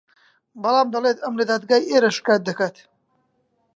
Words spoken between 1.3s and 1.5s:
لە